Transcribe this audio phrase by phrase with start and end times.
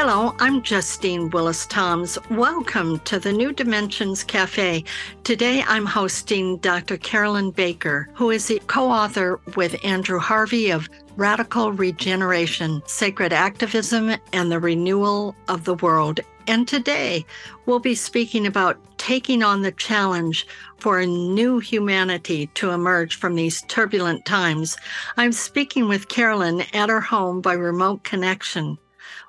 [0.00, 2.18] Hello, I'm Justine Willis Toms.
[2.30, 4.84] Welcome to the New Dimensions Cafe.
[5.24, 6.96] Today I'm hosting Dr.
[6.98, 14.14] Carolyn Baker, who is the co author with Andrew Harvey of Radical Regeneration Sacred Activism
[14.32, 16.20] and the Renewal of the World.
[16.46, 17.26] And today
[17.66, 20.46] we'll be speaking about taking on the challenge
[20.76, 24.76] for a new humanity to emerge from these turbulent times.
[25.16, 28.78] I'm speaking with Carolyn at her home by remote connection.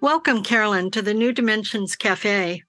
[0.00, 2.62] Welcome, Carolyn, to the New Dimensions Cafe.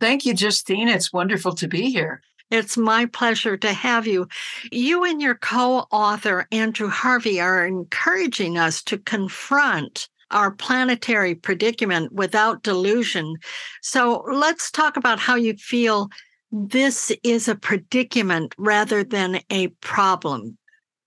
[0.00, 0.88] Thank you, Justine.
[0.88, 2.22] It's wonderful to be here.
[2.50, 4.26] It's my pleasure to have you.
[4.72, 12.12] You and your co author, Andrew Harvey, are encouraging us to confront our planetary predicament
[12.12, 13.36] without delusion.
[13.82, 16.08] So let's talk about how you feel
[16.52, 20.56] this is a predicament rather than a problem.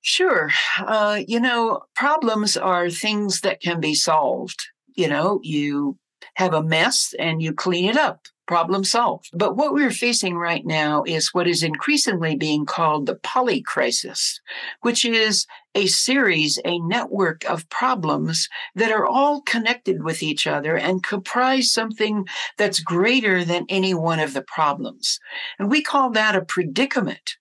[0.02, 0.50] Sure.
[0.80, 5.98] Uh, you know, problems are things that can be solved you know, you
[6.36, 8.26] have a mess and you clean it up.
[8.46, 9.30] Problem solved.
[9.34, 14.42] But what we're facing right now is what is increasingly being called the polycrisis,
[14.82, 20.76] which is a series, a network of problems that are all connected with each other
[20.76, 22.28] and comprise something
[22.58, 25.20] that's greater than any one of the problems.
[25.58, 27.38] And we call that a predicament.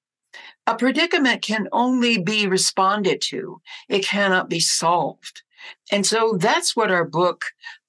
[0.69, 5.43] A predicament can only be responded to, it cannot be solved.
[5.91, 7.45] And so that's what our book,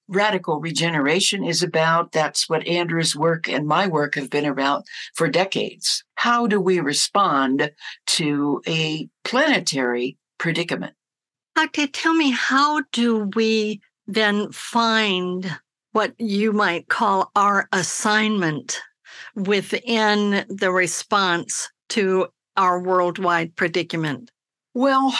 [0.07, 2.11] Radical Regeneration, is about.
[2.11, 6.03] That's what Andrew's work and my work have been about for decades.
[6.15, 7.71] How do we respond
[8.07, 10.93] to a planetary predicament?
[11.57, 15.59] Okay, tell me, how do we then find
[15.91, 18.81] what you might call our assignment
[19.35, 22.27] within the response to
[22.57, 24.31] our worldwide predicament?
[24.73, 25.13] Well,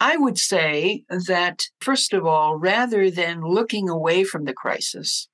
[0.00, 5.28] I would say that, first of all, rather than looking away from the crisis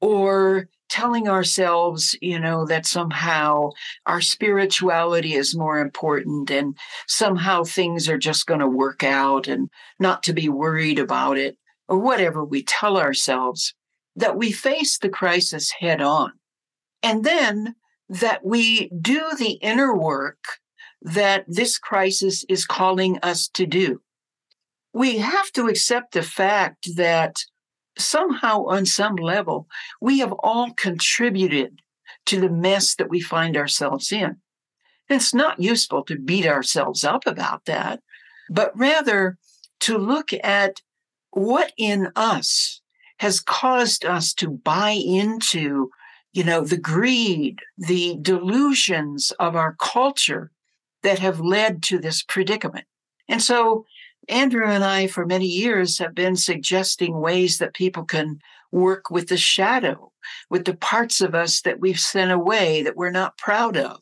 [0.00, 3.70] or telling ourselves, you know, that somehow
[4.06, 9.70] our spirituality is more important and somehow things are just going to work out and
[10.00, 11.56] not to be worried about it,
[11.86, 13.74] or whatever we tell ourselves,
[14.16, 16.32] that we face the crisis head on.
[17.02, 17.76] And then
[18.08, 20.59] that we do the inner work
[21.02, 24.00] that this crisis is calling us to do.
[24.92, 27.36] We have to accept the fact that
[27.96, 29.66] somehow, on some level,
[30.00, 31.80] we have all contributed
[32.26, 34.36] to the mess that we find ourselves in.
[35.08, 38.00] It's not useful to beat ourselves up about that,
[38.48, 39.38] but rather
[39.80, 40.80] to look at
[41.30, 42.80] what in us
[43.18, 45.90] has caused us to buy into
[46.32, 50.50] you know the greed the delusions of our culture
[51.02, 52.86] that have led to this predicament.
[53.28, 53.86] And so
[54.28, 58.40] Andrew and I, for many years, have been suggesting ways that people can
[58.70, 60.12] work with the shadow,
[60.48, 64.00] with the parts of us that we've sent away that we're not proud of,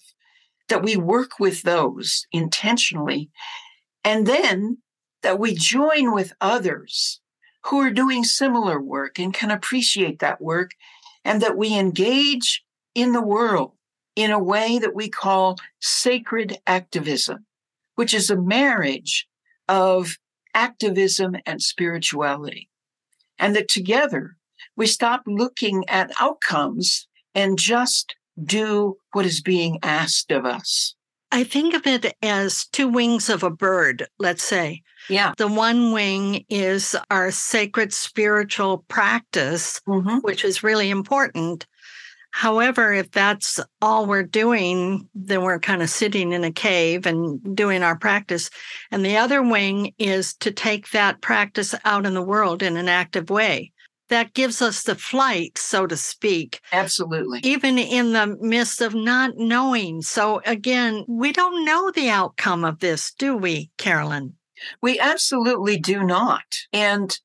[0.69, 3.31] that we work with those intentionally,
[4.05, 4.79] and then
[5.23, 7.21] that we join with others
[7.65, 10.73] who are doing similar work and can appreciate that work,
[11.25, 13.73] and that we engage in the world
[14.19, 17.47] in a way that we call sacred activism,
[17.95, 19.29] which is a marriage
[19.69, 20.17] of
[20.55, 22.69] activism and spirituality.
[23.39, 24.37] And that together
[24.75, 30.97] we stop looking at outcomes and just do what is being asked of us.
[31.31, 34.83] I think of it as two wings of a bird, let's say.
[35.09, 35.33] Yeah.
[35.37, 40.19] The one wing is our sacred spiritual practice, mm-hmm.
[40.23, 41.69] which is really important.
[42.39, 47.57] However, if that's all we're doing, then we're kind of sitting in a cave and
[47.57, 48.49] doing our practice.
[48.93, 52.89] And the other wing is to take that practice out in the world in an
[52.89, 53.73] active way.
[54.09, 56.61] That gives us the flight, so to speak.
[56.73, 57.41] Absolutely.
[57.43, 60.01] Even in the midst of not knowing.
[60.01, 64.35] So, again, we don't know the outcome of this, do we, Carolyn?
[64.81, 66.45] We absolutely do not.
[66.73, 67.19] And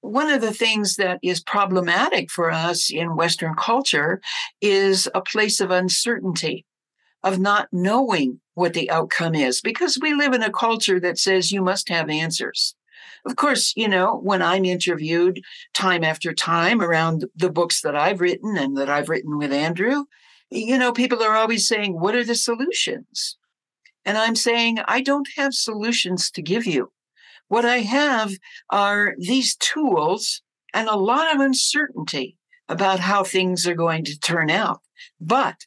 [0.00, 4.20] one of the things that is problematic for us in Western culture
[4.60, 6.64] is a place of uncertainty,
[7.22, 11.52] of not knowing what the outcome is, because we live in a culture that says
[11.52, 12.74] you must have answers.
[13.26, 15.40] Of course, you know, when I'm interviewed
[15.74, 20.04] time after time around the books that I've written and that I've written with Andrew,
[20.50, 23.36] You know, people are always saying, What are the solutions?
[24.04, 26.90] And I'm saying, I don't have solutions to give you.
[27.48, 28.32] What I have
[28.70, 30.42] are these tools
[30.72, 32.36] and a lot of uncertainty
[32.68, 34.80] about how things are going to turn out.
[35.20, 35.64] But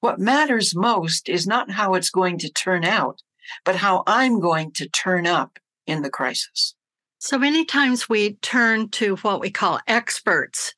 [0.00, 3.22] what matters most is not how it's going to turn out,
[3.64, 6.74] but how I'm going to turn up in the crisis.
[7.18, 10.74] So many times we turn to what we call experts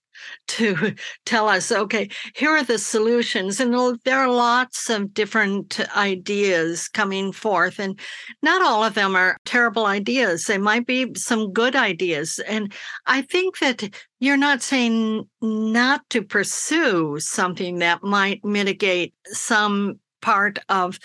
[0.49, 0.94] to
[1.25, 3.61] tell us, okay, here are the solutions.
[3.61, 3.75] And
[4.05, 7.78] there are lots of different ideas coming forth.
[7.78, 7.99] And
[8.43, 10.44] not all of them are terrible ideas.
[10.44, 12.38] They might be some good ideas.
[12.46, 12.73] And
[13.06, 13.88] I think that
[14.20, 20.99] you're not saying not to pursue something that might mitigate some part of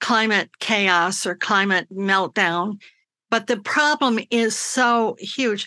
[0.00, 2.80] climate chaos or climate meltdown.
[3.30, 5.66] But the problem is so huge.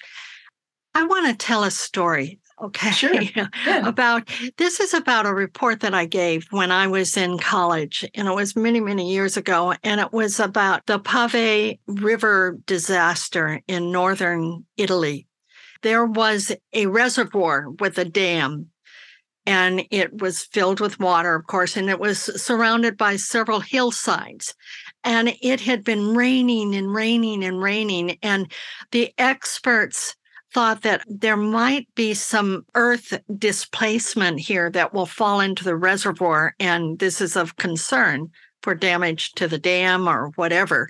[0.94, 2.92] I want to tell a story Okay.
[2.92, 3.22] Sure.
[3.36, 3.48] Yeah.
[3.88, 8.28] About this is about a report that I gave when I was in college, and
[8.28, 9.74] it was many, many years ago.
[9.84, 15.28] And it was about the Piave River disaster in northern Italy.
[15.82, 18.68] There was a reservoir with a dam,
[19.46, 24.56] and it was filled with water, of course, and it was surrounded by several hillsides.
[25.04, 28.18] And it had been raining and raining and raining.
[28.24, 28.52] And
[28.92, 30.16] the experts
[30.56, 36.56] thought that there might be some earth displacement here that will fall into the reservoir.
[36.62, 38.30] And this is of concern
[38.64, 40.90] for damage to the dam or whatever.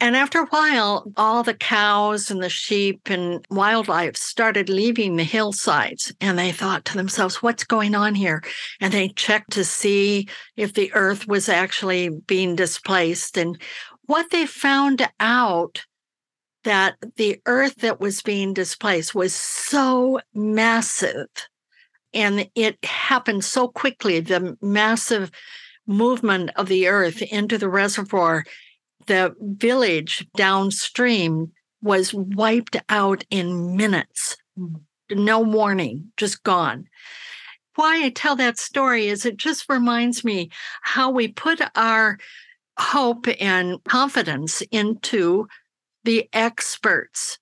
[0.00, 5.22] And after a while, all the cows and the sheep and wildlife started leaving the
[5.22, 6.12] hillsides.
[6.20, 8.42] And they thought to themselves, what's going on here?
[8.80, 10.26] And they checked to see
[10.56, 13.38] if the earth was actually being displaced.
[13.38, 13.56] And
[14.06, 15.84] what they found out
[16.64, 21.28] that the earth that was being displaced was so massive
[22.12, 25.30] and it happened so quickly the massive
[25.86, 28.44] movement of the earth into the reservoir
[29.06, 31.52] the village downstream
[31.82, 34.36] was wiped out in minutes.
[35.10, 36.86] No warning just gone.
[37.76, 40.50] Why i tell that story is it just reminds me
[40.82, 42.18] how we put our
[42.78, 45.48] hope and confidence into
[46.04, 47.38] the experts.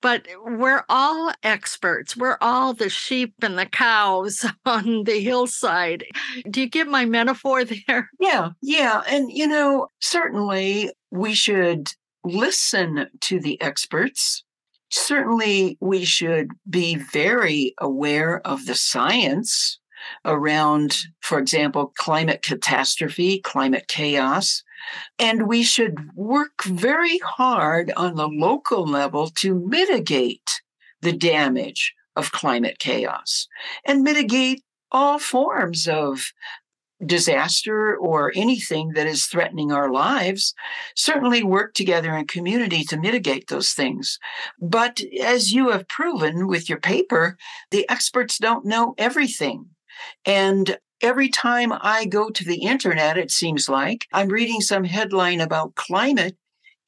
[0.00, 2.14] But we're all experts.
[2.14, 6.04] We're all the sheep and the cows on the hillside.
[6.50, 8.10] Do you get my metaphor there?
[8.20, 9.02] Yeah, yeah.
[9.08, 11.88] And, you know, certainly we should
[12.22, 14.44] listen to the experts.
[14.90, 19.80] Certainly, we should be very aware of the science
[20.24, 24.62] around, for example, climate catastrophe, climate chaos.
[25.18, 30.60] And we should work very hard on the local level to mitigate
[31.00, 33.48] the damage of climate chaos
[33.84, 34.62] and mitigate
[34.92, 36.32] all forms of
[37.04, 40.54] disaster or anything that is threatening our lives,
[40.94, 44.18] certainly work together in community to mitigate those things.
[44.60, 47.36] But as you have proven with your paper,
[47.70, 49.66] the experts don't know everything.
[50.24, 55.40] And every time I go to the internet, it seems like I'm reading some headline
[55.40, 56.36] about climate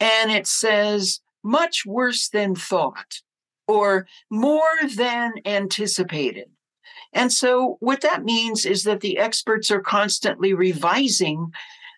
[0.00, 3.20] and it says much worse than thought
[3.68, 4.62] or more
[4.96, 6.48] than anticipated.
[7.12, 11.52] And so, what that means is that the experts are constantly revising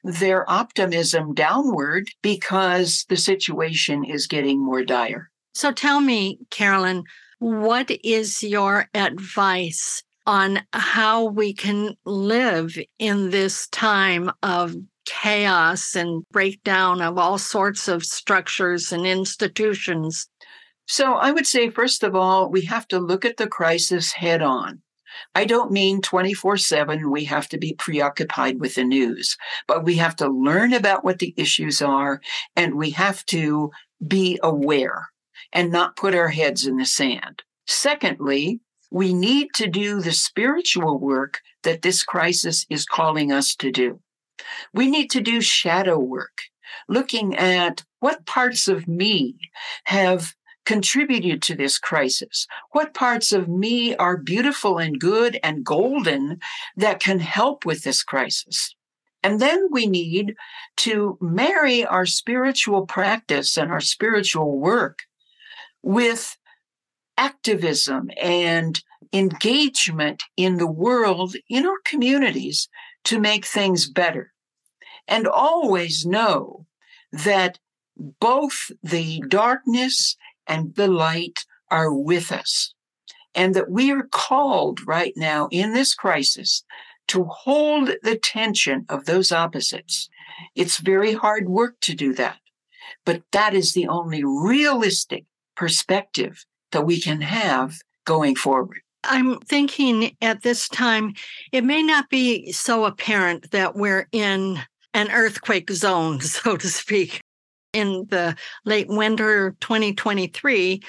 [0.05, 5.31] their optimism downward because the situation is getting more dire.
[5.55, 7.05] So, tell me, Carolyn,
[7.41, 14.75] what is your advice on how we can live in this time of
[15.07, 20.29] chaos and breakdown of all sorts of structures and institutions.
[20.87, 24.43] So, I would say, first of all, we have to look at the crisis head
[24.43, 24.83] on.
[25.35, 29.35] I don't mean 24 7, we have to be preoccupied with the news,
[29.67, 32.21] but we have to learn about what the issues are
[32.55, 33.71] and we have to
[34.07, 35.09] be aware
[35.55, 37.43] and not put our heads in the sand.
[37.67, 43.71] Secondly, we need to do the spiritual work that this crisis is calling us to
[43.71, 44.01] do.
[44.73, 46.43] We need to do shadow work,
[46.89, 49.37] looking at what parts of me
[49.85, 50.35] have
[50.69, 52.47] contributed to this crisis?
[52.73, 56.41] What parts of me are beautiful and good and golden
[56.77, 58.77] that can help with this crisis?
[59.23, 60.35] And then we need
[60.79, 65.05] to marry our spiritual practice and our spiritual work
[65.83, 66.37] with
[67.19, 68.83] activism and
[69.13, 72.69] engagement in the world, in our communities,
[73.05, 74.33] to make things better.
[75.07, 76.67] And always know
[77.13, 77.59] that
[77.97, 82.75] both the darkness and the light are with us.
[83.35, 86.65] And that we are called right now in this crisis
[87.09, 90.09] to hold the tension of those opposites.
[90.55, 92.39] It's very hard work to do that,
[93.05, 95.25] but that is the only realistic
[95.57, 98.81] perspective that we can have going forward.
[99.05, 101.15] I'm thinking at this time,
[101.53, 104.61] it may not be so apparent that we're in
[104.95, 107.21] an earthquake zone, so to speak.
[107.75, 108.35] In the
[108.65, 110.81] late winter 2023,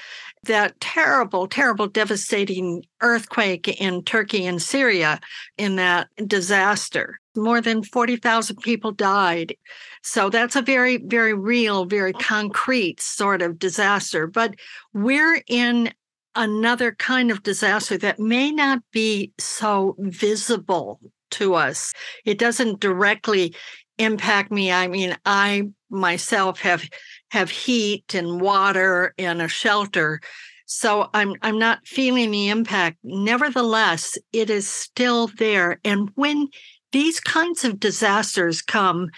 [0.43, 5.19] that terrible, terrible, devastating earthquake in Turkey and Syria,
[5.57, 9.55] in that disaster, more than 40,000 people died.
[10.03, 14.25] So that's a very, very real, very concrete sort of disaster.
[14.27, 14.55] But
[14.93, 15.93] we're in
[16.35, 21.93] another kind of disaster that may not be so visible to us.
[22.23, 23.53] It doesn't directly
[23.97, 24.71] impact me.
[24.71, 26.87] I mean, I myself have
[27.31, 30.21] have heat and water and a shelter.
[30.65, 32.97] So I'm I'm not feeling the impact.
[33.03, 35.79] Nevertheless, it is still there.
[35.83, 36.49] And when
[36.91, 39.09] these kinds of disasters come,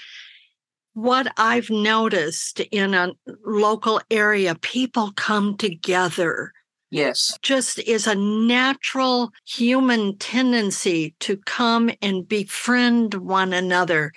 [0.93, 3.13] what I've noticed in a
[3.45, 6.51] local area, people come together
[6.91, 7.37] Yes.
[7.41, 14.11] Just is a natural human tendency to come and befriend one another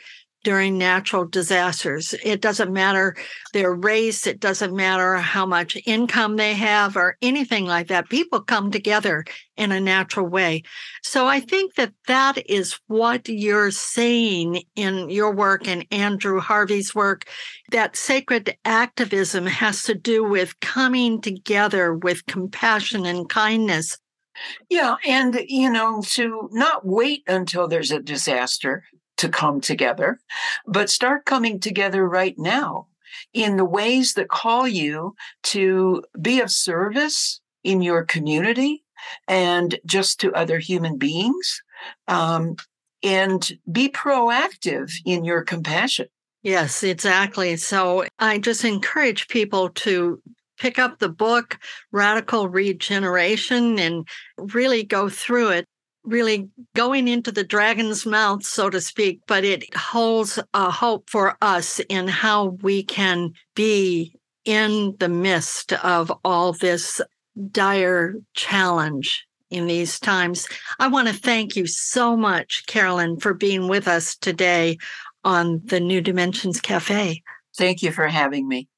[0.44, 2.14] during natural disasters.
[2.22, 3.16] It doesn't matter
[3.52, 8.08] their race, it doesn't matter how much income they have or anything like that.
[8.08, 9.24] People come together
[9.56, 10.62] in a natural way.
[11.02, 16.94] So I think that that is what you're saying in your work and Andrew Harvey's
[16.94, 17.24] work
[17.70, 23.98] that sacred activism has to do with coming together with compassion and kindness
[24.68, 28.84] yeah, and you know, to not wait until there's a disaster
[29.16, 30.18] to come together,
[30.66, 32.88] but start coming together right now
[33.32, 38.84] in the ways that call you to be of service in your community
[39.28, 41.62] and just to other human beings.
[42.08, 42.56] Um,
[43.04, 46.06] and be proactive in your compassion.
[46.42, 47.56] Yes, exactly.
[47.56, 50.20] So I just encourage people to
[50.58, 51.58] pick up the book,
[51.92, 55.66] Radical Regeneration, and really go through it
[56.04, 61.36] really going into the dragon's mouth, so to speak, but it holds a hope for
[61.40, 67.00] us in how we can be in the midst of all this
[67.50, 70.46] dire challenge in these times.
[70.78, 74.78] I want to thank you so much, Carolyn, for being with us today
[75.24, 77.22] on the New Dimensions Cafe.
[77.56, 78.68] Thank you for having me.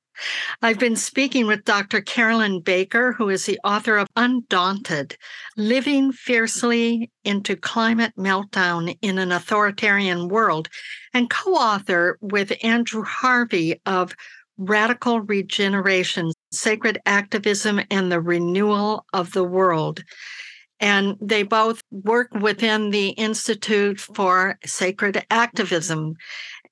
[0.63, 2.01] I've been speaking with Dr.
[2.01, 5.17] Carolyn Baker, who is the author of Undaunted
[5.57, 10.69] Living Fiercely into Climate Meltdown in an Authoritarian World,
[11.13, 14.15] and co author with Andrew Harvey of
[14.59, 20.03] Radical Regeneration Sacred Activism and the Renewal of the World.
[20.79, 26.15] And they both work within the Institute for Sacred Activism.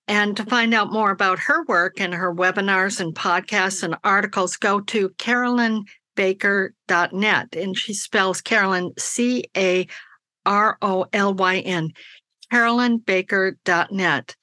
[0.06, 4.56] And to find out more about her work and her webinars and podcasts and articles,
[4.56, 7.56] go to carolynbaker.net.
[7.56, 9.86] And she spells Carolyn C A
[10.44, 11.92] R O L Y N,
[12.52, 14.36] carolynbaker.net.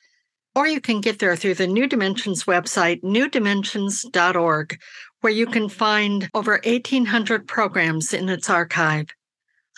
[0.54, 4.80] Or you can get there through the New Dimensions website, newdimensions.org,
[5.22, 9.06] where you can find over 1,800 programs in its archive.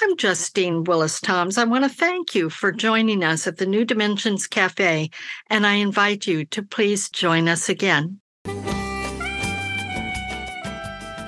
[0.03, 1.57] I'm Justine Willis Toms.
[1.57, 5.09] I want to thank you for joining us at the New Dimensions Cafe,
[5.49, 8.19] and I invite you to please join us again.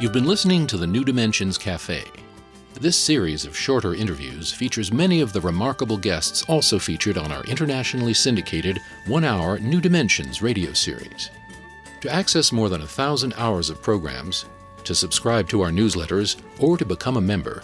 [0.02, 2.04] You've been listening to the New Dimensions Cafe.
[2.74, 7.46] This series of shorter interviews features many of the remarkable guests also featured on our
[7.46, 8.78] internationally syndicated
[9.08, 11.30] one hour New Dimensions radio series.
[12.02, 14.44] To access more than a thousand hours of programs,
[14.84, 17.64] to subscribe to our newsletters, or to become a member,